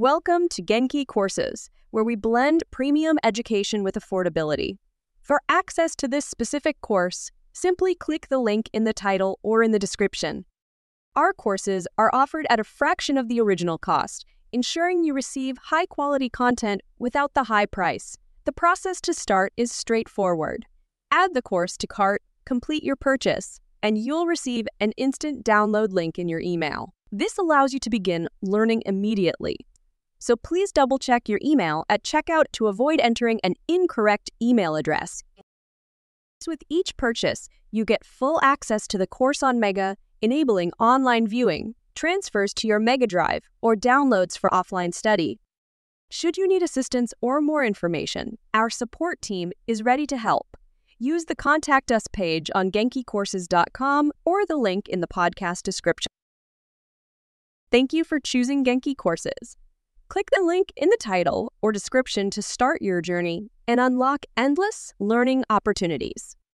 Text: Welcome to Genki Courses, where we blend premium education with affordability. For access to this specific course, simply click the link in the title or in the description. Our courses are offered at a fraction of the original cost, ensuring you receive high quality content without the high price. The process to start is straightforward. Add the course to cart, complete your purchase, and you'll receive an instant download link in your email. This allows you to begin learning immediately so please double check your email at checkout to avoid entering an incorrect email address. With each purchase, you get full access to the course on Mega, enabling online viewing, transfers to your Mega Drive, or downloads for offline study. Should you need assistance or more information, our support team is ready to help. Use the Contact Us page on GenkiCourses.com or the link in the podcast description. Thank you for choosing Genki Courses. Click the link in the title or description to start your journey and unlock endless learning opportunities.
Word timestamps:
Welcome 0.00 0.48
to 0.52 0.62
Genki 0.62 1.06
Courses, 1.06 1.68
where 1.90 2.02
we 2.02 2.16
blend 2.16 2.62
premium 2.70 3.18
education 3.22 3.82
with 3.82 3.96
affordability. 3.96 4.78
For 5.20 5.42
access 5.50 5.94
to 5.96 6.08
this 6.08 6.24
specific 6.24 6.80
course, 6.80 7.30
simply 7.52 7.94
click 7.94 8.28
the 8.30 8.38
link 8.38 8.70
in 8.72 8.84
the 8.84 8.94
title 8.94 9.38
or 9.42 9.62
in 9.62 9.72
the 9.72 9.78
description. 9.78 10.46
Our 11.16 11.34
courses 11.34 11.86
are 11.98 12.08
offered 12.14 12.46
at 12.48 12.58
a 12.58 12.64
fraction 12.64 13.18
of 13.18 13.28
the 13.28 13.42
original 13.42 13.76
cost, 13.76 14.24
ensuring 14.52 15.04
you 15.04 15.12
receive 15.12 15.58
high 15.64 15.84
quality 15.84 16.30
content 16.30 16.80
without 16.98 17.34
the 17.34 17.44
high 17.44 17.66
price. 17.66 18.16
The 18.46 18.52
process 18.52 19.02
to 19.02 19.12
start 19.12 19.52
is 19.58 19.70
straightforward. 19.70 20.64
Add 21.10 21.34
the 21.34 21.42
course 21.42 21.76
to 21.76 21.86
cart, 21.86 22.22
complete 22.46 22.82
your 22.82 22.96
purchase, 22.96 23.60
and 23.82 23.98
you'll 23.98 24.24
receive 24.24 24.66
an 24.80 24.92
instant 24.92 25.44
download 25.44 25.92
link 25.92 26.18
in 26.18 26.26
your 26.26 26.40
email. 26.40 26.94
This 27.12 27.36
allows 27.36 27.74
you 27.74 27.80
to 27.80 27.90
begin 27.90 28.30
learning 28.40 28.82
immediately 28.86 29.58
so 30.20 30.36
please 30.36 30.70
double 30.70 30.98
check 30.98 31.28
your 31.28 31.40
email 31.44 31.84
at 31.88 32.04
checkout 32.04 32.44
to 32.52 32.68
avoid 32.68 33.00
entering 33.00 33.40
an 33.42 33.54
incorrect 33.66 34.30
email 34.40 34.76
address. 34.76 35.24
With 36.46 36.62
each 36.68 36.96
purchase, 36.96 37.48
you 37.72 37.84
get 37.84 38.04
full 38.04 38.38
access 38.42 38.86
to 38.88 38.98
the 38.98 39.06
course 39.06 39.42
on 39.42 39.58
Mega, 39.58 39.96
enabling 40.22 40.72
online 40.78 41.26
viewing, 41.26 41.74
transfers 41.94 42.54
to 42.54 42.68
your 42.68 42.78
Mega 42.78 43.06
Drive, 43.06 43.44
or 43.60 43.74
downloads 43.74 44.38
for 44.38 44.48
offline 44.50 44.94
study. 44.94 45.40
Should 46.10 46.36
you 46.36 46.48
need 46.48 46.62
assistance 46.62 47.14
or 47.20 47.40
more 47.40 47.64
information, 47.64 48.38
our 48.52 48.70
support 48.70 49.20
team 49.22 49.52
is 49.66 49.82
ready 49.82 50.06
to 50.06 50.16
help. 50.16 50.56
Use 50.98 51.26
the 51.26 51.34
Contact 51.34 51.90
Us 51.90 52.06
page 52.12 52.50
on 52.54 52.70
GenkiCourses.com 52.70 54.12
or 54.24 54.44
the 54.44 54.56
link 54.56 54.88
in 54.88 55.00
the 55.00 55.06
podcast 55.06 55.62
description. 55.62 56.10
Thank 57.70 57.92
you 57.92 58.04
for 58.04 58.18
choosing 58.18 58.64
Genki 58.64 58.96
Courses. 58.96 59.56
Click 60.10 60.28
the 60.34 60.42
link 60.42 60.72
in 60.76 60.88
the 60.88 60.98
title 61.00 61.52
or 61.62 61.70
description 61.70 62.30
to 62.30 62.42
start 62.42 62.82
your 62.82 63.00
journey 63.00 63.52
and 63.68 63.78
unlock 63.78 64.26
endless 64.36 64.92
learning 64.98 65.44
opportunities. 65.48 66.36